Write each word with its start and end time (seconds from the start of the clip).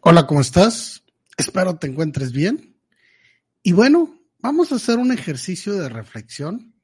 Hola, 0.00 0.26
¿cómo 0.26 0.40
estás? 0.40 1.02
Espero 1.36 1.76
te 1.76 1.88
encuentres 1.88 2.32
bien. 2.32 2.76
Y 3.62 3.72
bueno, 3.72 4.20
vamos 4.38 4.70
a 4.70 4.76
hacer 4.76 4.98
un 4.98 5.12
ejercicio 5.12 5.74
de 5.74 5.88
reflexión 5.88 6.74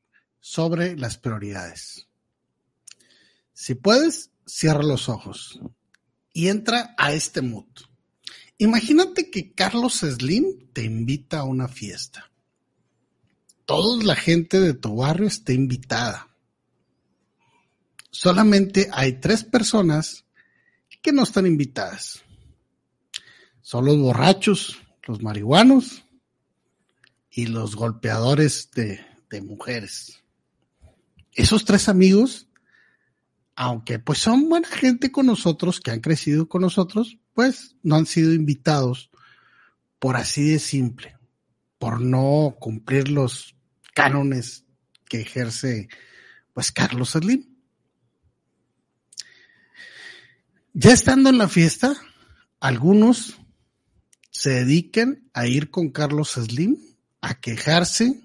sobre 0.41 0.96
las 0.96 1.19
prioridades. 1.19 2.09
Si 3.52 3.74
puedes, 3.74 4.30
cierra 4.46 4.83
los 4.83 5.09
ojos 5.09 5.60
y 6.33 6.48
entra 6.48 6.95
a 6.97 7.12
este 7.12 7.42
mood. 7.42 7.66
Imagínate 8.58 9.30
que 9.30 9.52
Carlos 9.52 10.00
Slim 10.00 10.72
te 10.72 10.83
invita 10.83 11.38
a 11.38 11.45
una 11.45 11.69
fiesta. 11.69 12.33
Toda 13.64 14.02
la 14.05 14.16
gente 14.16 14.58
de 14.58 14.74
tu 14.74 14.97
barrio 14.97 15.28
está 15.28 15.52
invitada 15.52 16.27
solamente 18.11 18.89
hay 18.93 19.15
tres 19.15 19.45
personas 19.45 20.25
que 21.03 21.12
no 21.12 21.23
están 21.23 21.47
invitadas. 21.47 22.23
Son 23.61 23.84
los 23.84 23.98
borrachos, 23.98 24.78
los 25.06 25.23
marihuanos 25.23 26.05
y 27.31 27.47
los 27.47 27.77
golpeadores 27.77 28.70
de, 28.73 29.06
mujeres. 29.42 30.23
Esos 31.33 31.65
tres 31.65 31.89
amigos, 31.89 32.48
aunque 33.55 33.98
pues 33.98 34.19
son 34.19 34.48
buena 34.48 34.69
gente 34.69 35.12
con 35.12 35.27
nosotros, 35.27 35.81
que 35.81 35.91
han 35.91 36.00
crecido 36.00 36.48
con 36.48 36.62
nosotros, 36.62 37.19
pues 37.34 37.77
no 37.83 37.97
han 37.97 38.06
sido 38.06 38.33
invitados 38.33 39.11
por 39.98 40.17
así 40.17 40.50
de 40.50 40.59
simple, 40.59 41.17
por 41.78 42.00
no 42.00 42.56
cumplir 42.59 43.09
los 43.09 43.55
cánones 43.95 44.65
que 45.09 45.20
ejerce 45.20 45.89
pues 46.55 46.72
Carlos 46.72 47.11
Slim. 47.11 47.47
Ya 50.74 50.92
estando 50.92 51.30
en 51.30 51.38
la 51.38 51.48
fiesta, 51.48 51.97
algunos 52.61 53.36
se 54.30 54.50
dedican 54.50 55.28
a 55.33 55.47
ir 55.47 55.70
con 55.70 55.91
Carlos 55.91 56.33
Slim 56.33 56.77
a 57.20 57.41
quejarse, 57.41 58.20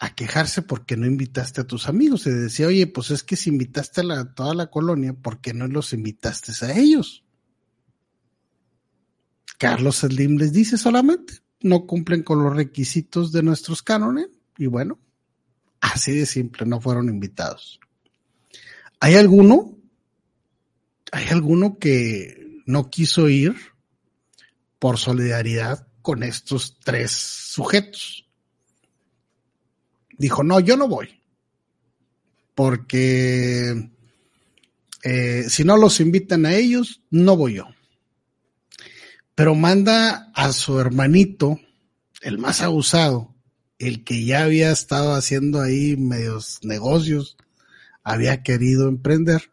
a 0.00 0.14
quejarse 0.14 0.62
porque 0.62 0.96
no 0.96 1.06
invitaste 1.06 1.60
a 1.60 1.66
tus 1.66 1.88
amigos. 1.88 2.22
Se 2.22 2.32
decía, 2.32 2.66
oye, 2.66 2.86
pues 2.86 3.10
es 3.10 3.22
que 3.22 3.36
si 3.36 3.50
invitaste 3.50 4.00
a 4.00 4.34
toda 4.34 4.54
la 4.54 4.70
colonia, 4.70 5.12
¿por 5.12 5.40
qué 5.40 5.54
no 5.54 5.66
los 5.68 5.92
invitaste 5.92 6.52
a 6.64 6.76
ellos? 6.76 7.24
Carlos 9.58 9.98
Slim 9.98 10.38
les 10.38 10.52
dice 10.52 10.78
solamente, 10.78 11.34
no 11.60 11.86
cumplen 11.86 12.22
con 12.22 12.42
los 12.42 12.54
requisitos 12.54 13.32
de 13.32 13.42
nuestros 13.42 13.82
cánones 13.82 14.28
y 14.56 14.66
bueno, 14.66 14.98
así 15.80 16.12
de 16.12 16.26
simple, 16.26 16.64
no 16.64 16.80
fueron 16.80 17.08
invitados. 17.08 17.80
¿Hay 19.00 19.14
alguno? 19.14 19.76
¿Hay 21.12 21.26
alguno 21.28 21.78
que 21.78 22.62
no 22.66 22.90
quiso 22.90 23.28
ir 23.28 23.54
por 24.78 24.98
solidaridad 24.98 25.88
con 26.02 26.22
estos 26.22 26.78
tres 26.80 27.12
sujetos? 27.12 28.28
Dijo, 30.18 30.42
no, 30.42 30.60
yo 30.60 30.76
no 30.76 30.88
voy. 30.88 31.20
Porque 32.54 33.90
eh, 35.04 35.44
si 35.48 35.64
no 35.64 35.76
los 35.76 36.00
invitan 36.00 36.44
a 36.44 36.54
ellos, 36.54 37.02
no 37.10 37.36
voy 37.36 37.54
yo. 37.54 37.66
Pero 39.36 39.54
manda 39.54 40.32
a 40.34 40.52
su 40.52 40.80
hermanito, 40.80 41.60
el 42.20 42.38
más 42.38 42.60
abusado, 42.60 43.36
el 43.78 44.02
que 44.02 44.24
ya 44.24 44.42
había 44.42 44.72
estado 44.72 45.14
haciendo 45.14 45.60
ahí 45.60 45.96
medios 45.96 46.58
negocios, 46.62 47.36
había 48.08 48.42
querido 48.42 48.88
emprender, 48.88 49.52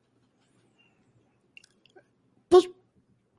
pues 2.48 2.70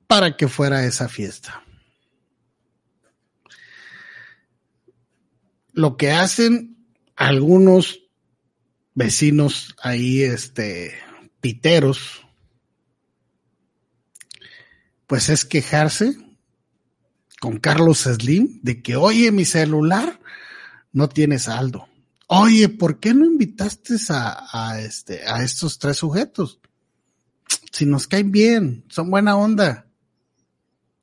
para 0.07 0.37
que 0.37 0.47
fuera 0.47 0.85
esa 0.85 1.09
fiesta. 1.09 1.65
Lo 5.73 5.97
que 5.97 6.11
hacen 6.11 6.87
algunos 7.17 8.03
vecinos 8.95 9.75
ahí, 9.81 10.23
este, 10.23 10.95
piteros, 11.41 12.27
pues 15.07 15.31
es 15.31 15.47
quejarse 15.47 16.15
con 17.41 17.59
Carlos 17.59 18.01
Slim 18.01 18.61
de 18.63 18.83
que, 18.83 18.97
oye, 18.97 19.33
mi 19.33 19.47
celular 19.47 20.21
no 20.93 21.09
tiene 21.09 21.39
saldo. 21.39 21.89
Oye, 22.29 22.69
¿por 22.69 22.99
qué 22.99 23.15
no 23.15 23.25
invitaste 23.25 23.95
a, 24.09 24.81
este, 24.81 25.23
a 25.27 25.45
estos 25.45 25.79
tres 25.79 25.99
sujetos? 25.99 26.59
Si 27.71 27.87
nos 27.87 28.09
caen 28.09 28.33
bien, 28.33 28.85
son 28.89 29.11
buena 29.11 29.37
onda. 29.37 29.87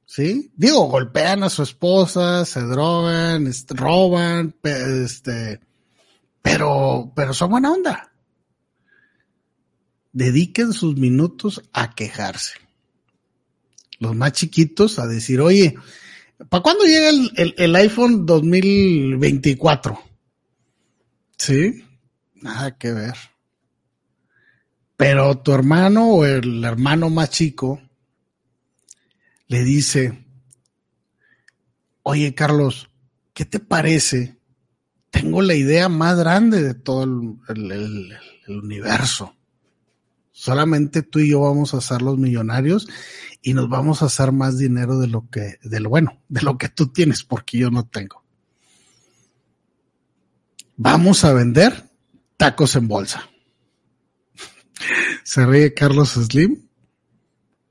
¿Sí? 0.06 0.52
Digo, 0.56 0.90
golpean 0.90 1.44
a 1.44 1.50
su 1.50 1.64
esposa, 1.64 2.46
se 2.46 2.62
drogan, 2.62 3.50
roban, 3.70 4.54
este, 4.64 5.62
pero, 6.42 7.12
pero 7.16 7.34
son 7.34 7.52
buena 7.52 7.72
onda. 7.72 8.12
Dediquen 10.12 10.74
sus 10.74 10.98
minutos 10.98 11.64
a 11.72 11.96
quejarse. 11.96 12.56
Los 13.98 14.14
más 14.16 14.34
chiquitos 14.34 15.00
a 15.00 15.08
decir, 15.08 15.40
oye, 15.40 15.76
¿para 16.50 16.62
cuándo 16.62 16.84
llega 16.84 17.10
el, 17.10 17.32
el, 17.38 17.56
el 17.58 17.76
iPhone 17.78 18.26
2024? 18.26 20.13
Sí, 21.46 21.84
nada 22.36 22.78
que 22.78 22.94
ver. 22.94 23.16
Pero 24.96 25.40
tu 25.40 25.52
hermano 25.52 26.08
o 26.08 26.26
el 26.26 26.64
hermano 26.64 27.10
más 27.10 27.32
chico 27.32 27.82
le 29.48 29.62
dice, 29.66 30.26
oye 32.02 32.34
Carlos, 32.34 32.90
¿qué 33.34 33.44
te 33.44 33.60
parece? 33.60 34.38
Tengo 35.10 35.42
la 35.42 35.54
idea 35.54 35.90
más 35.90 36.18
grande 36.18 36.64
de 36.64 36.76
todo 36.76 37.04
el, 37.04 38.18
universo. 38.48 39.36
Solamente 40.32 41.02
tú 41.02 41.20
y 41.20 41.32
yo 41.32 41.42
vamos 41.42 41.74
a 41.74 41.82
ser 41.82 42.02
los 42.02 42.18
millonarios 42.18 42.88
y 43.42 43.54
nos 43.54 43.68
vamos 43.68 44.02
a 44.02 44.06
hacer 44.06 44.32
más 44.32 44.58
dinero 44.58 44.98
de 44.98 45.08
lo 45.08 45.30
que, 45.30 45.60
de 45.62 45.82
lo 45.82 45.90
bueno, 45.90 46.22
de 46.30 46.42
lo 46.42 46.58
que 46.58 46.70
tú 46.70 46.88
tienes, 46.88 47.26
porque 47.26 47.58
yo 47.58 47.70
no 47.70 47.86
tengo 47.86 48.23
vamos 50.78 51.24
a 51.24 51.34
vender 51.34 51.90
tacos 52.38 52.76
en 52.76 52.88
bolsa. 52.88 53.30
Se 55.24 55.46
ríe 55.46 55.74
Carlos 55.74 56.12
Slim, 56.12 56.68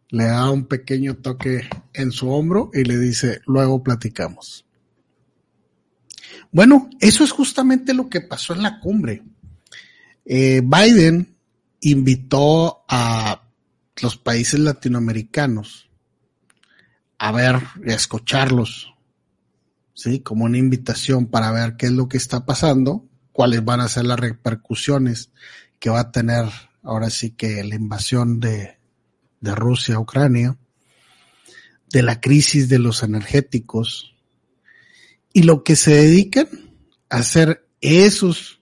le 0.08 0.24
da 0.24 0.50
un 0.50 0.66
pequeño 0.66 1.16
toque 1.16 1.68
en 1.92 2.12
su 2.12 2.30
hombro 2.30 2.70
y 2.72 2.84
le 2.84 2.98
dice, 2.98 3.40
luego 3.46 3.82
platicamos. 3.82 4.66
Bueno, 6.50 6.90
eso 7.00 7.24
es 7.24 7.30
justamente 7.30 7.94
lo 7.94 8.08
que 8.08 8.20
pasó 8.20 8.52
en 8.52 8.62
la 8.62 8.78
cumbre. 8.78 9.22
Eh, 10.24 10.62
Biden 10.62 11.34
invitó 11.80 12.84
a 12.88 13.42
los 14.00 14.16
países 14.16 14.60
latinoamericanos 14.60 15.88
a 17.18 17.32
ver 17.32 17.56
y 17.84 17.92
a 17.92 17.94
escucharlos 17.94 18.91
¿sí? 19.94 20.20
Como 20.20 20.44
una 20.44 20.58
invitación 20.58 21.26
para 21.26 21.50
ver 21.52 21.76
qué 21.76 21.86
es 21.86 21.92
lo 21.92 22.08
que 22.08 22.16
está 22.16 22.44
pasando, 22.44 23.08
cuáles 23.32 23.64
van 23.64 23.80
a 23.80 23.88
ser 23.88 24.04
las 24.04 24.20
repercusiones 24.20 25.30
que 25.78 25.90
va 25.90 26.00
a 26.00 26.12
tener 26.12 26.46
ahora 26.82 27.10
sí 27.10 27.30
que 27.30 27.62
la 27.64 27.74
invasión 27.74 28.40
de, 28.40 28.78
de 29.40 29.54
Rusia 29.54 29.96
a 29.96 30.00
Ucrania, 30.00 30.56
de 31.90 32.02
la 32.02 32.20
crisis 32.20 32.68
de 32.68 32.78
los 32.78 33.02
energéticos 33.02 34.14
y 35.32 35.42
lo 35.42 35.62
que 35.62 35.76
se 35.76 35.94
dedican 35.94 36.48
a 37.08 37.18
hacer 37.18 37.66
esos 37.80 38.60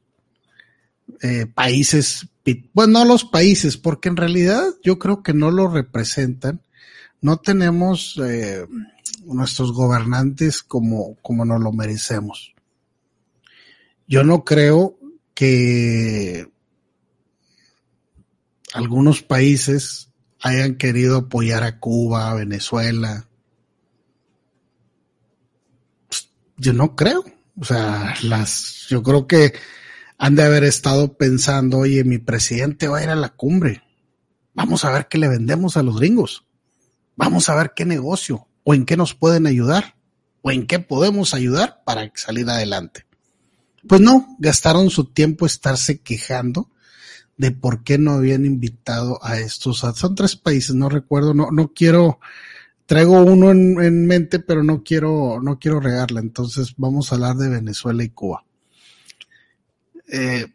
eh, 1.23 1.47
países, 1.47 2.29
bueno, 2.73 3.01
no 3.01 3.05
los 3.05 3.25
países, 3.25 3.77
porque 3.77 4.09
en 4.09 4.17
realidad 4.17 4.65
yo 4.83 4.99
creo 4.99 5.23
que 5.23 5.35
no 5.35 5.51
lo 5.51 5.69
representan. 5.69 6.63
No 7.21 7.37
tenemos 7.39 8.19
eh, 8.25 8.67
nuestros 9.25 9.73
gobernantes 9.73 10.63
como, 10.63 11.17
como 11.23 11.45
nos 11.45 11.61
lo 11.61 11.73
merecemos. 11.73 12.55
Yo 14.07 14.25
no 14.25 14.45
creo 14.45 14.99
que 15.35 16.51
algunos 18.73 19.23
países 19.23 20.11
hayan 20.41 20.77
querido 20.77 21.19
apoyar 21.19 21.63
a 21.63 21.79
Cuba, 21.79 22.31
a 22.31 22.35
Venezuela. 22.35 23.29
Pues, 26.09 26.31
yo 26.57 26.73
no 26.73 26.97
creo. 26.97 27.25
O 27.61 27.65
sea, 27.65 28.15
las, 28.23 28.87
yo 28.89 29.03
creo 29.03 29.27
que 29.27 29.53
han 30.17 30.35
de 30.35 30.43
haber 30.43 30.65
estado 30.65 31.17
pensando, 31.17 31.79
oye, 31.79 32.05
mi 32.05 32.19
presidente 32.19 32.89
va 32.89 32.99
a 32.99 33.03
ir 33.03 33.11
a 33.11 33.17
la 33.17 33.31
cumbre. 33.31 33.83
Vamos 34.55 34.85
a 34.85 34.91
ver 34.91 35.09
qué 35.09 35.19
le 35.19 35.29
vendemos 35.29 35.77
a 35.77 35.83
los 35.83 35.99
gringos. 35.99 36.47
Vamos 37.21 37.51
a 37.51 37.55
ver 37.55 37.73
qué 37.77 37.85
negocio 37.85 38.49
o 38.65 38.73
en 38.73 38.87
qué 38.87 38.97
nos 38.97 39.15
pueden 39.15 39.47
ayudar 39.47 39.95
o 40.41 40.51
en 40.51 40.67
qué 40.67 40.79
podemos 40.79 41.35
ayudar 41.35 41.83
para 41.85 42.11
salir 42.15 42.49
adelante. 42.49 43.05
Pues 43.87 44.01
no, 44.01 44.37
gastaron 44.39 44.89
su 44.89 45.05
tiempo 45.05 45.45
estarse 45.45 46.01
quejando 46.01 46.71
de 47.37 47.51
por 47.51 47.85
qué 47.85 47.99
no 47.99 48.13
habían 48.13 48.47
invitado 48.47 49.19
a 49.23 49.39
estos. 49.39 49.81
Son 49.81 50.15
tres 50.15 50.35
países, 50.35 50.75
no 50.75 50.89
recuerdo, 50.89 51.35
no, 51.35 51.51
no 51.51 51.75
quiero, 51.75 52.21
traigo 52.87 53.23
uno 53.23 53.51
en, 53.51 54.07
mente, 54.07 54.39
pero 54.39 54.63
no 54.63 54.83
quiero, 54.83 55.41
no 55.43 55.59
quiero 55.59 55.79
regarla. 55.79 56.21
Entonces 56.21 56.73
vamos 56.79 57.13
a 57.13 57.17
hablar 57.17 57.37
de 57.37 57.51
Venezuela 57.51 58.03
y 58.03 58.09
Cuba. 58.09 58.47
Eh, 60.11 60.47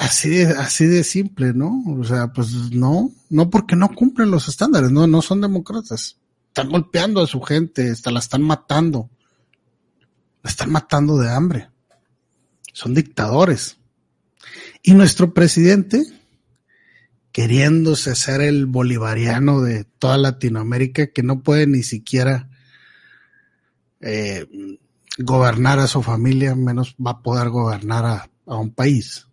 así 0.00 0.30
de, 0.30 0.46
así 0.46 0.86
de 0.86 1.04
simple, 1.04 1.52
¿no? 1.52 1.84
O 1.86 2.04
sea, 2.04 2.32
pues 2.32 2.50
no, 2.72 3.12
no 3.28 3.50
porque 3.50 3.76
no 3.76 3.94
cumplen 3.94 4.30
los 4.30 4.48
estándares, 4.48 4.90
no, 4.90 5.06
no 5.06 5.22
son 5.22 5.40
demócratas. 5.42 6.16
Están 6.48 6.70
golpeando 6.70 7.22
a 7.22 7.26
su 7.26 7.40
gente, 7.42 7.90
hasta 7.90 8.10
la 8.10 8.18
están 8.18 8.42
matando. 8.42 9.10
La 10.42 10.50
están 10.50 10.72
matando 10.72 11.18
de 11.18 11.30
hambre. 11.30 11.68
Son 12.72 12.94
dictadores. 12.94 13.76
Y 14.82 14.94
nuestro 14.94 15.34
presidente, 15.34 16.02
queriéndose 17.30 18.16
ser 18.16 18.40
el 18.40 18.66
bolivariano 18.66 19.60
de 19.60 19.84
toda 19.84 20.16
Latinoamérica, 20.16 21.08
que 21.08 21.22
no 21.22 21.42
puede 21.42 21.66
ni 21.66 21.82
siquiera 21.82 22.48
eh, 24.00 24.46
gobernar 25.18 25.78
a 25.78 25.86
su 25.86 26.02
familia, 26.02 26.54
menos 26.54 26.96
va 26.96 27.12
a 27.12 27.22
poder 27.22 27.50
gobernar 27.50 28.06
a, 28.06 28.30
a 28.46 28.56
un 28.56 28.70
país. 28.70 29.26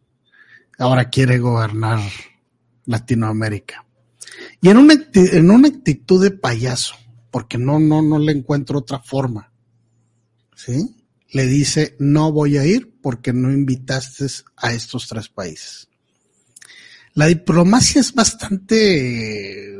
Ahora 0.77 1.09
quiere 1.09 1.39
gobernar 1.39 1.99
Latinoamérica. 2.85 3.85
Y 4.61 4.69
en 4.69 4.77
una, 4.77 4.95
en 5.13 5.51
una 5.51 5.67
actitud 5.67 6.23
de 6.23 6.31
payaso, 6.31 6.95
porque 7.31 7.57
no, 7.57 7.79
no, 7.79 8.01
no 8.01 8.19
le 8.19 8.31
encuentro 8.31 8.79
otra 8.79 8.99
forma. 8.99 9.51
¿Sí? 10.55 10.95
Le 11.31 11.45
dice, 11.45 11.95
no 11.99 12.31
voy 12.31 12.57
a 12.57 12.65
ir 12.65 12.99
porque 13.01 13.33
no 13.33 13.51
invitaste 13.51 14.25
a 14.55 14.73
estos 14.73 15.07
tres 15.07 15.29
países. 15.29 15.87
La 17.13 17.25
diplomacia 17.25 17.99
es 17.99 18.13
bastante 18.13 19.75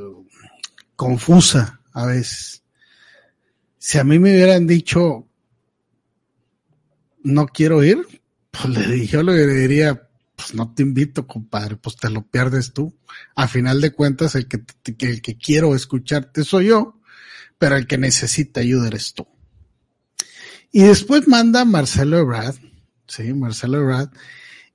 confusa 0.95 1.81
a 1.93 2.05
veces. 2.05 2.63
Si 3.77 3.97
a 3.97 4.03
mí 4.03 4.19
me 4.19 4.33
hubieran 4.33 4.67
dicho, 4.67 5.27
no 7.23 7.47
quiero 7.47 7.83
ir, 7.83 7.99
pues 8.51 8.69
le, 8.69 9.05
yo 9.05 9.23
le 9.23 9.45
diría, 9.47 10.06
pues 10.47 10.55
no 10.55 10.73
te 10.73 10.81
invito, 10.81 11.27
compadre, 11.27 11.75
pues 11.75 11.97
te 11.97 12.09
lo 12.09 12.25
pierdes 12.25 12.71
tú. 12.71 12.97
A 13.35 13.49
final 13.49 13.81
de 13.81 13.91
cuentas, 13.91 14.33
el 14.35 14.47
que, 14.47 14.63
el 14.99 15.21
que 15.21 15.37
quiero 15.37 15.75
escucharte 15.75 16.45
soy 16.45 16.67
yo, 16.67 17.01
pero 17.57 17.75
el 17.75 17.85
que 17.85 17.97
necesita 17.97 18.61
ayuda 18.61 18.87
eres 18.87 19.13
tú. 19.13 19.27
Y 20.71 20.83
después 20.83 21.27
manda 21.27 21.65
Marcelo 21.65 22.17
Ebrard, 22.17 22.55
sí, 23.07 23.33
Marcelo 23.33 23.79
Ebrard, 23.79 24.09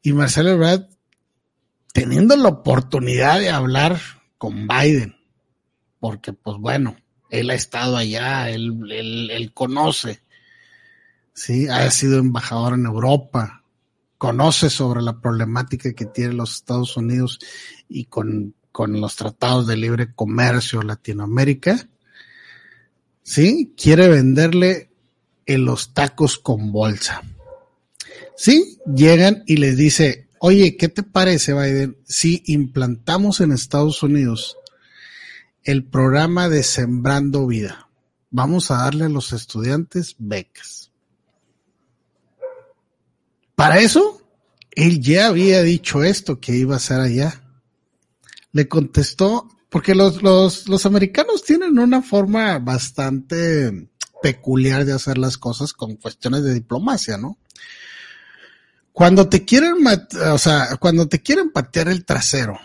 y 0.02 0.12
Marcelo 0.12 0.50
Ebrard 0.50 0.88
teniendo 1.94 2.36
la 2.36 2.48
oportunidad 2.48 3.40
de 3.40 3.48
hablar 3.48 3.98
con 4.36 4.68
Biden, 4.68 5.16
porque 6.00 6.34
pues 6.34 6.58
bueno, 6.58 6.96
él 7.30 7.48
ha 7.48 7.54
estado 7.54 7.96
allá, 7.96 8.50
él, 8.50 8.74
él, 8.90 9.30
él 9.30 9.54
conoce, 9.54 10.20
sí, 11.32 11.66
ha 11.68 11.90
sido 11.90 12.18
embajador 12.18 12.74
en 12.74 12.84
Europa, 12.84 13.61
conoce 14.22 14.70
sobre 14.70 15.02
la 15.02 15.20
problemática 15.20 15.94
que 15.94 16.06
tienen 16.06 16.36
los 16.36 16.54
Estados 16.54 16.96
Unidos 16.96 17.40
y 17.88 18.04
con, 18.04 18.54
con 18.70 19.00
los 19.00 19.16
tratados 19.16 19.66
de 19.66 19.76
libre 19.76 20.14
comercio 20.14 20.80
Latinoamérica, 20.80 21.88
sí, 23.24 23.74
quiere 23.76 24.06
venderle 24.06 24.92
en 25.44 25.64
los 25.64 25.92
tacos 25.92 26.38
con 26.38 26.70
bolsa. 26.70 27.22
Sí, 28.36 28.78
llegan 28.86 29.42
y 29.44 29.56
les 29.56 29.76
dice, 29.76 30.28
Oye, 30.38 30.76
¿qué 30.76 30.88
te 30.88 31.02
parece, 31.02 31.52
Biden, 31.52 31.96
si 32.04 32.44
implantamos 32.46 33.40
en 33.40 33.50
Estados 33.50 34.04
Unidos 34.04 34.56
el 35.64 35.82
programa 35.82 36.48
de 36.48 36.62
Sembrando 36.62 37.48
Vida? 37.48 37.88
Vamos 38.30 38.70
a 38.70 38.84
darle 38.84 39.06
a 39.06 39.08
los 39.08 39.32
estudiantes 39.32 40.14
becas. 40.16 40.91
Para 43.62 43.78
eso, 43.78 44.20
él 44.72 45.00
ya 45.00 45.28
había 45.28 45.62
dicho 45.62 46.02
esto 46.02 46.40
que 46.40 46.52
iba 46.52 46.74
a 46.74 46.78
hacer 46.78 46.98
allá. 46.98 47.44
Le 48.50 48.66
contestó, 48.66 49.48
porque 49.68 49.94
los, 49.94 50.20
los, 50.20 50.68
los 50.68 50.84
americanos 50.84 51.44
tienen 51.44 51.78
una 51.78 52.02
forma 52.02 52.58
bastante 52.58 53.88
peculiar 54.20 54.84
de 54.84 54.94
hacer 54.94 55.16
las 55.16 55.38
cosas 55.38 55.74
con 55.74 55.94
cuestiones 55.94 56.42
de 56.42 56.54
diplomacia, 56.54 57.18
¿no? 57.18 57.38
Cuando 58.90 59.28
te 59.28 59.44
quieren, 59.44 59.74
o 60.32 60.38
sea, 60.38 60.76
cuando 60.80 61.06
te 61.06 61.22
quieren 61.22 61.52
patear 61.52 61.86
el 61.86 62.04
trasero, 62.04 62.58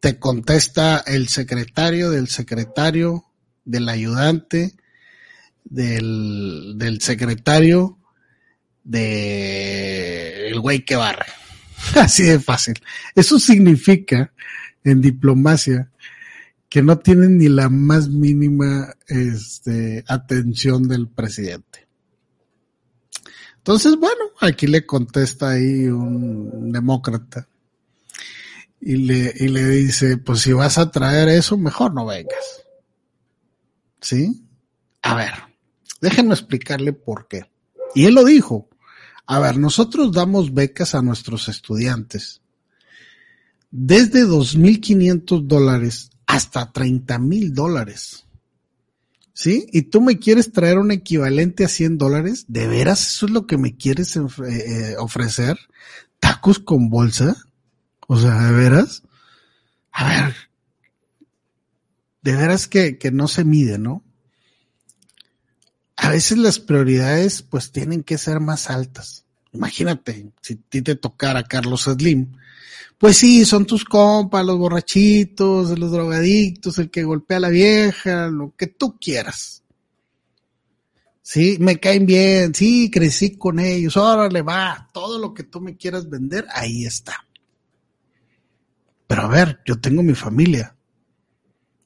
te 0.00 0.18
contesta 0.18 1.02
el 1.06 1.28
secretario 1.28 2.10
del 2.10 2.28
secretario, 2.28 3.24
del 3.64 3.88
ayudante, 3.88 4.74
del, 5.64 6.74
del 6.76 7.00
secretario, 7.00 7.98
de 8.84 10.48
el 10.48 10.60
güey 10.60 10.84
que 10.84 10.96
barre. 10.96 11.26
Así 11.94 12.24
de 12.24 12.38
fácil. 12.38 12.74
Eso 13.14 13.38
significa 13.38 14.32
en 14.84 15.00
diplomacia 15.00 15.90
que 16.68 16.82
no 16.82 16.98
tienen 16.98 17.38
ni 17.38 17.48
la 17.48 17.68
más 17.68 18.08
mínima 18.08 18.94
este, 19.06 20.04
atención 20.08 20.88
del 20.88 21.08
presidente. 21.08 21.86
Entonces, 23.58 23.96
bueno, 23.96 24.24
aquí 24.40 24.66
le 24.66 24.86
contesta 24.86 25.50
ahí 25.50 25.86
un 25.86 26.72
demócrata 26.72 27.46
y 28.80 28.96
le, 28.96 29.32
y 29.36 29.48
le 29.48 29.64
dice, 29.66 30.16
pues 30.16 30.40
si 30.40 30.52
vas 30.52 30.78
a 30.78 30.90
traer 30.90 31.28
eso, 31.28 31.56
mejor 31.56 31.94
no 31.94 32.06
vengas. 32.06 32.64
¿Sí? 34.00 34.42
A 35.02 35.14
ver, 35.14 35.32
déjenme 36.00 36.34
explicarle 36.34 36.92
por 36.92 37.28
qué. 37.28 37.44
Y 37.94 38.06
él 38.06 38.14
lo 38.14 38.24
dijo. 38.24 38.68
A 39.26 39.38
ver, 39.38 39.58
nosotros 39.58 40.12
damos 40.12 40.52
becas 40.52 40.94
a 40.94 41.02
nuestros 41.02 41.48
estudiantes 41.48 42.42
desde 43.72 44.26
2.500 44.26 45.46
dólares 45.46 46.10
hasta 46.26 46.72
30.000 46.72 47.52
dólares. 47.52 48.26
¿Sí? 49.34 49.66
Y 49.72 49.82
tú 49.82 50.02
me 50.02 50.18
quieres 50.18 50.52
traer 50.52 50.78
un 50.78 50.92
equivalente 50.92 51.64
a 51.64 51.68
100 51.68 51.98
dólares. 51.98 52.44
¿De 52.48 52.68
veras 52.68 53.14
eso 53.14 53.26
es 53.26 53.32
lo 53.32 53.46
que 53.46 53.56
me 53.56 53.76
quieres 53.76 54.14
eh, 54.16 54.20
eh, 54.46 54.96
ofrecer? 54.98 55.58
¿Tacos 56.20 56.58
con 56.58 56.90
bolsa? 56.90 57.34
O 58.06 58.18
sea, 58.18 58.34
¿de 58.42 58.52
veras? 58.52 59.02
A 59.90 60.08
ver. 60.08 60.34
De 62.20 62.36
veras 62.36 62.68
que, 62.68 62.98
que 62.98 63.10
no 63.10 63.26
se 63.26 63.44
mide, 63.44 63.78
¿no? 63.78 64.04
A 66.02 66.10
veces 66.10 66.36
las 66.36 66.58
prioridades 66.58 67.42
pues 67.42 67.70
tienen 67.70 68.02
que 68.02 68.18
ser 68.18 68.40
más 68.40 68.68
altas. 68.70 69.24
Imagínate, 69.52 70.32
si 70.40 70.54
a 70.54 70.56
ti 70.68 70.82
te 70.82 70.96
tocara 70.96 71.44
Carlos 71.44 71.82
Slim, 71.84 72.32
pues 72.98 73.18
sí, 73.18 73.44
son 73.44 73.66
tus 73.66 73.84
compas, 73.84 74.44
los 74.44 74.58
borrachitos, 74.58 75.78
los 75.78 75.92
drogadictos, 75.92 76.78
el 76.78 76.90
que 76.90 77.04
golpea 77.04 77.36
a 77.36 77.40
la 77.40 77.48
vieja, 77.50 78.26
lo 78.26 78.52
que 78.56 78.66
tú 78.66 78.98
quieras. 78.98 79.62
Sí, 81.22 81.56
me 81.60 81.78
caen 81.78 82.04
bien, 82.04 82.52
sí, 82.52 82.90
crecí 82.90 83.36
con 83.36 83.60
ellos, 83.60 83.96
órale, 83.96 84.42
va, 84.42 84.90
todo 84.92 85.20
lo 85.20 85.32
que 85.32 85.44
tú 85.44 85.60
me 85.60 85.76
quieras 85.76 86.10
vender, 86.10 86.46
ahí 86.52 86.84
está. 86.84 87.28
Pero 89.06 89.22
a 89.22 89.28
ver, 89.28 89.60
yo 89.64 89.80
tengo 89.80 90.02
mi 90.02 90.14
familia. 90.14 90.74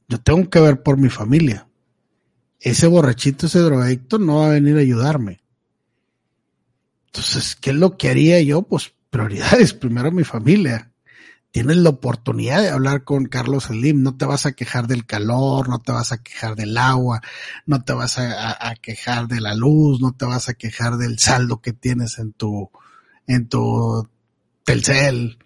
Yo 0.08 0.18
tengo 0.22 0.48
que 0.48 0.60
ver 0.60 0.82
por 0.82 0.96
mi 0.96 1.10
familia. 1.10 1.65
Ese 2.60 2.86
borrachito, 2.86 3.46
ese 3.46 3.60
drogadicto 3.60 4.18
no 4.18 4.40
va 4.40 4.46
a 4.46 4.50
venir 4.50 4.76
a 4.76 4.80
ayudarme. 4.80 5.40
Entonces, 7.06 7.56
¿qué 7.56 7.70
es 7.70 7.76
lo 7.76 7.96
que 7.96 8.10
haría 8.10 8.40
yo? 8.42 8.62
Pues 8.62 8.92
prioridades, 9.10 9.72
primero 9.74 10.10
mi 10.10 10.24
familia 10.24 10.90
tienes 11.56 11.78
la 11.78 11.88
oportunidad 11.88 12.60
de 12.60 12.68
hablar 12.68 13.02
con 13.04 13.24
Carlos 13.24 13.64
Slim, 13.64 14.02
no 14.02 14.14
te 14.14 14.26
vas 14.26 14.44
a 14.44 14.52
quejar 14.52 14.88
del 14.88 15.06
calor, 15.06 15.70
no 15.70 15.78
te 15.80 15.90
vas 15.90 16.12
a 16.12 16.18
quejar 16.18 16.54
del 16.54 16.76
agua, 16.76 17.22
no 17.64 17.82
te 17.82 17.94
vas 17.94 18.18
a, 18.18 18.74
quejar 18.82 19.26
de 19.26 19.40
la 19.40 19.54
luz, 19.54 19.98
no 20.02 20.12
te 20.12 20.26
vas 20.26 20.50
a 20.50 20.52
quejar 20.52 20.98
del 20.98 21.18
saldo 21.18 21.62
que 21.62 21.72
tienes 21.72 22.18
en 22.18 22.34
tu, 22.34 22.70
en 23.26 23.48
tu 23.48 24.06
Telcel. 24.64 25.38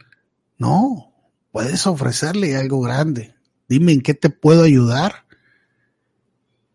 No, 0.59 1.12
puedes 1.52 1.87
ofrecerle 1.87 2.57
algo 2.57 2.81
grande. 2.81 3.37
Dime 3.69 3.93
en 3.93 4.00
qué 4.00 4.14
te 4.14 4.31
puedo 4.31 4.64
ayudar. 4.64 5.26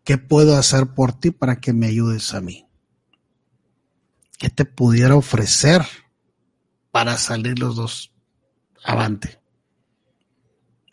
¿Qué 0.06 0.18
puedo 0.18 0.56
hacer 0.56 0.94
por 0.94 1.18
ti 1.18 1.32
para 1.32 1.56
que 1.60 1.72
me 1.72 1.88
ayudes 1.88 2.32
a 2.32 2.40
mí? 2.40 2.64
¿Qué 4.38 4.48
te 4.48 4.64
pudiera 4.64 5.16
ofrecer 5.16 5.82
para 6.92 7.18
salir 7.18 7.58
los 7.58 7.74
dos 7.74 8.12
avante? 8.84 9.40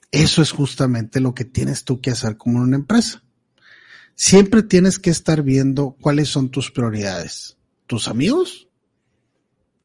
Eso 0.10 0.42
es 0.42 0.52
justamente 0.52 1.20
lo 1.20 1.36
que 1.36 1.46
tienes 1.46 1.84
tú 1.84 2.02
que 2.02 2.10
hacer 2.10 2.38
como 2.38 2.60
una 2.60 2.76
empresa. 2.76 3.24
Siempre 4.16 4.64
tienes 4.64 4.98
que 4.98 5.12
estar 5.12 5.44
viendo 5.44 5.96
cuáles 6.02 6.30
son 6.30 6.50
tus 6.50 6.72
prioridades. 6.72 7.56
¿Tus 7.86 8.08
amigos? 8.08 8.68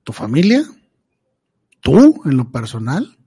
¿Tu 0.04 0.14
familia? 0.14 0.64
¿Tú 1.80 2.22
en 2.24 2.38
lo 2.38 2.50
personal? 2.50 3.17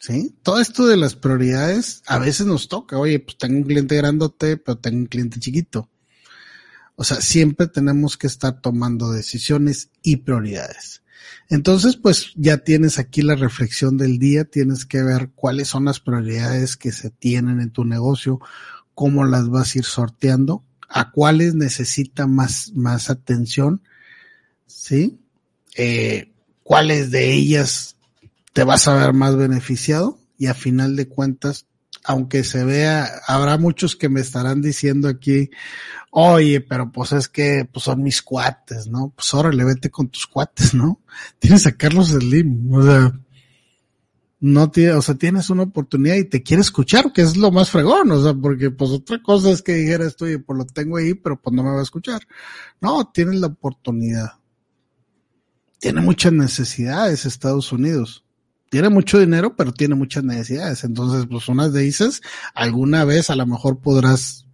¿Sí? 0.00 0.34
Todo 0.42 0.58
esto 0.60 0.86
de 0.86 0.96
las 0.96 1.14
prioridades 1.14 2.02
a 2.06 2.18
veces 2.18 2.46
nos 2.46 2.68
toca, 2.68 2.98
oye, 2.98 3.20
pues 3.20 3.38
tengo 3.38 3.58
un 3.58 3.64
cliente 3.64 3.96
grandote, 3.96 4.56
pero 4.56 4.78
tengo 4.78 4.98
un 4.98 5.06
cliente 5.06 5.38
chiquito. 5.38 5.88
O 6.96 7.04
sea, 7.04 7.20
siempre 7.20 7.68
tenemos 7.68 8.16
que 8.16 8.26
estar 8.26 8.60
tomando 8.60 9.12
decisiones 9.12 9.90
y 10.02 10.16
prioridades. 10.16 11.02
Entonces, 11.48 11.96
pues 11.96 12.32
ya 12.34 12.58
tienes 12.58 12.98
aquí 12.98 13.22
la 13.22 13.36
reflexión 13.36 13.96
del 13.96 14.18
día, 14.18 14.44
tienes 14.44 14.86
que 14.86 15.02
ver 15.02 15.30
cuáles 15.34 15.68
son 15.68 15.84
las 15.84 16.00
prioridades 16.00 16.76
que 16.76 16.92
se 16.92 17.10
tienen 17.10 17.60
en 17.60 17.70
tu 17.70 17.84
negocio, 17.84 18.40
cómo 18.94 19.24
las 19.24 19.48
vas 19.48 19.74
a 19.74 19.78
ir 19.78 19.84
sorteando, 19.84 20.64
a 20.88 21.10
cuáles 21.10 21.54
necesita 21.54 22.26
más, 22.26 22.72
más 22.74 23.10
atención, 23.10 23.82
¿sí? 24.66 25.20
Eh, 25.76 26.32
cuáles 26.62 27.10
de 27.10 27.32
ellas 27.32 27.96
te 28.52 28.64
vas 28.64 28.88
a 28.88 28.94
ver 28.94 29.12
más 29.12 29.36
beneficiado 29.36 30.18
y 30.38 30.46
a 30.46 30.54
final 30.54 30.96
de 30.96 31.08
cuentas, 31.08 31.66
aunque 32.04 32.44
se 32.44 32.64
vea, 32.64 33.08
habrá 33.26 33.58
muchos 33.58 33.94
que 33.94 34.08
me 34.08 34.20
estarán 34.20 34.62
diciendo 34.62 35.08
aquí, 35.08 35.50
oye, 36.10 36.60
pero 36.60 36.90
pues 36.90 37.12
es 37.12 37.28
que 37.28 37.68
pues 37.70 37.84
son 37.84 38.02
mis 38.02 38.22
cuates, 38.22 38.86
¿no? 38.86 39.12
Pues 39.14 39.32
órale, 39.34 39.64
vete 39.64 39.90
con 39.90 40.08
tus 40.08 40.26
cuates, 40.26 40.74
¿no? 40.74 41.00
Tienes 41.38 41.66
a 41.66 41.72
Carlos 41.72 42.08
Slim, 42.08 42.72
o 42.72 42.82
sea, 42.82 43.12
no 44.40 44.70
tiene, 44.70 44.92
o 44.92 45.02
sea, 45.02 45.14
tienes 45.14 45.50
una 45.50 45.64
oportunidad 45.64 46.16
y 46.16 46.24
te 46.24 46.42
quiere 46.42 46.62
escuchar, 46.62 47.12
que 47.12 47.20
es 47.20 47.36
lo 47.36 47.50
más 47.52 47.70
fregón, 47.70 48.10
o 48.10 48.22
sea, 48.22 48.32
porque 48.32 48.70
pues 48.70 48.90
otra 48.90 49.22
cosa 49.22 49.50
es 49.50 49.60
que 49.60 49.74
dijera 49.74 50.06
esto, 50.06 50.26
y 50.26 50.38
pues 50.38 50.58
lo 50.58 50.64
tengo 50.64 50.96
ahí, 50.96 51.12
pero 51.12 51.38
pues 51.38 51.54
no 51.54 51.62
me 51.62 51.70
va 51.70 51.80
a 51.80 51.82
escuchar. 51.82 52.22
No, 52.80 53.10
tienes 53.12 53.38
la 53.38 53.48
oportunidad. 53.48 54.32
Tiene 55.78 56.00
muchas 56.00 56.32
necesidades 56.32 57.26
Estados 57.26 57.72
Unidos 57.72 58.24
tiene 58.70 58.88
mucho 58.88 59.18
dinero, 59.18 59.54
pero 59.56 59.72
tiene 59.72 59.96
muchas 59.96 60.24
necesidades. 60.24 60.84
Entonces, 60.84 61.26
pues 61.28 61.48
unas 61.48 61.72
de 61.72 61.86
esas, 61.86 62.22
alguna 62.54 63.04
vez 63.04 63.28
a 63.28 63.36
lo 63.36 63.44
mejor 63.44 63.80
podrás 63.80 64.46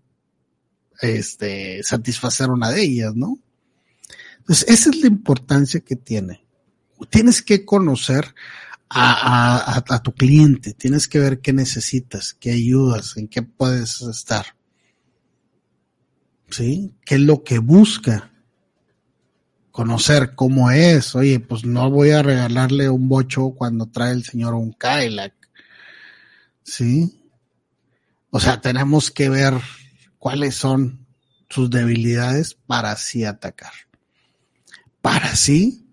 este, 1.01 1.83
satisfacer 1.83 2.51
una 2.51 2.71
de 2.71 2.83
ellas, 2.83 3.15
¿no? 3.15 3.39
Entonces, 4.39 4.69
esa 4.69 4.91
es 4.91 5.01
la 5.03 5.09
importancia 5.09 5.81
que 5.81 5.97
tiene. 5.97 6.45
Tienes 7.11 7.43
que 7.43 7.67
conocer 7.67 8.35
a, 8.89 9.75
a, 9.75 9.85
a, 9.87 10.03
tu 10.03 10.13
cliente, 10.13 10.73
tienes 10.73 11.09
que 11.09 11.19
ver 11.19 11.41
qué 11.41 11.53
necesitas, 11.53 12.33
qué 12.33 12.53
ayudas, 12.53 13.19
en 13.19 13.29
qué 13.29 13.43
puedes 13.43 14.01
estar. 14.01 14.47
¿Sí? 16.49 16.95
¿Qué 17.05 17.17
es 17.17 17.21
lo 17.21 17.43
que 17.43 17.59
busca? 17.59 18.31
Conocer 19.77 20.35
cómo 20.35 20.71
es. 20.71 21.15
Oye, 21.15 21.39
pues 21.39 21.67
no 21.67 21.91
voy 21.91 22.09
a 22.09 22.23
regalarle 22.23 22.89
un 22.89 23.11
bocho 23.11 23.51
cuando 23.51 23.85
trae 23.85 24.13
el 24.13 24.25
señor 24.25 24.55
un 24.55 24.73
Cadillac. 24.73 25.35
¿Sí? 26.63 27.21
O 28.31 28.41
sea, 28.41 28.63
tenemos 28.63 29.11
que 29.11 29.29
ver 29.29 29.53
cuáles 30.19 30.55
son 30.55 31.07
sus 31.51 31.69
debilidades 31.69 32.55
para 32.55 32.91
así 32.93 33.27
atacar. 33.27 33.73
Para 35.03 35.33
así, 35.33 35.87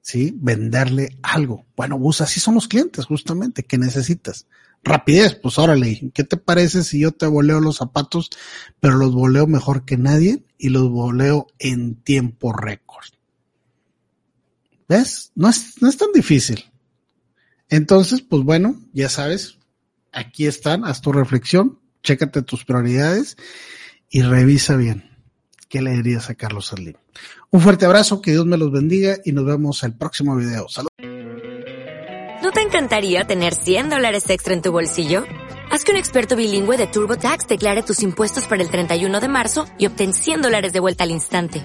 ¿sí? 0.00 0.32
Venderle 0.36 1.18
algo. 1.20 1.66
Bueno, 1.76 1.98
pues 1.98 2.20
así 2.20 2.38
son 2.38 2.54
los 2.54 2.68
clientes, 2.68 3.04
justamente, 3.04 3.64
que 3.64 3.78
necesitas. 3.78 4.46
Rapidez, 4.84 5.34
pues 5.34 5.58
órale, 5.58 6.12
¿qué 6.14 6.22
te 6.22 6.36
parece 6.36 6.84
si 6.84 7.00
yo 7.00 7.10
te 7.10 7.26
voleo 7.26 7.58
los 7.58 7.78
zapatos, 7.78 8.30
pero 8.78 8.94
los 8.94 9.12
voleo 9.12 9.48
mejor 9.48 9.84
que 9.84 9.96
nadie 9.96 10.44
y 10.56 10.68
los 10.68 10.88
voleo 10.88 11.48
en 11.58 11.96
tiempo 11.96 12.52
récord? 12.52 13.13
¿Ves? 14.88 15.32
No 15.34 15.48
es, 15.48 15.80
no 15.80 15.88
es 15.88 15.96
tan 15.96 16.12
difícil. 16.12 16.64
Entonces, 17.68 18.20
pues 18.20 18.42
bueno, 18.42 18.80
ya 18.92 19.08
sabes, 19.08 19.58
aquí 20.12 20.46
están, 20.46 20.84
haz 20.84 21.00
tu 21.00 21.12
reflexión, 21.12 21.78
chécate 22.02 22.42
tus 22.42 22.64
prioridades 22.64 23.36
y 24.10 24.22
revisa 24.22 24.76
bien 24.76 25.10
qué 25.68 25.82
le 25.82 25.90
dirías 25.90 26.30
a 26.30 26.34
Carlos 26.36 26.68
Slim. 26.68 26.94
Un 27.50 27.60
fuerte 27.60 27.84
abrazo, 27.84 28.22
que 28.22 28.30
Dios 28.30 28.46
me 28.46 28.56
los 28.56 28.70
bendiga 28.70 29.16
y 29.24 29.32
nos 29.32 29.44
vemos 29.44 29.82
el 29.82 29.92
próximo 29.92 30.36
video. 30.36 30.68
Salud. 30.68 30.88
¿No 32.42 32.52
te 32.52 32.60
encantaría 32.60 33.24
tener 33.24 33.54
100 33.54 33.90
dólares 33.90 34.28
extra 34.30 34.54
en 34.54 34.62
tu 34.62 34.70
bolsillo? 34.70 35.24
Haz 35.72 35.82
que 35.82 35.90
un 35.90 35.98
experto 35.98 36.36
bilingüe 36.36 36.76
de 36.76 36.86
TurboTax 36.86 37.48
declare 37.48 37.82
tus 37.82 38.02
impuestos 38.02 38.44
para 38.44 38.62
el 38.62 38.70
31 38.70 39.18
de 39.18 39.28
marzo 39.28 39.66
y 39.78 39.86
obtén 39.86 40.12
100 40.12 40.42
dólares 40.42 40.72
de 40.72 40.78
vuelta 40.78 41.02
al 41.02 41.10
instante. 41.10 41.64